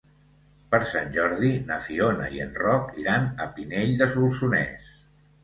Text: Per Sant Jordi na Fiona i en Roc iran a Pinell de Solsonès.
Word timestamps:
Per 0.69 0.77
Sant 0.91 1.11
Jordi 1.17 1.51
na 1.67 1.77
Fiona 1.89 2.31
i 2.39 2.41
en 2.47 2.57
Roc 2.63 2.99
iran 3.03 3.29
a 3.47 3.49
Pinell 3.59 3.95
de 4.03 4.09
Solsonès. 4.17 4.91